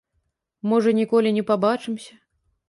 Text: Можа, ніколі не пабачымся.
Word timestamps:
Можа, 0.71 0.89
ніколі 1.01 1.35
не 1.37 1.43
пабачымся. 1.51 2.19